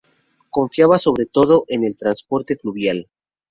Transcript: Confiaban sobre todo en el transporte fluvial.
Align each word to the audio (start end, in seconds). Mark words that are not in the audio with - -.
Confiaban 0.49 0.97
sobre 0.97 1.27
todo 1.27 1.65
en 1.67 1.83
el 1.85 1.95
transporte 1.95 2.55
fluvial. 2.57 3.07